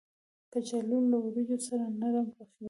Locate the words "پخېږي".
2.35-2.53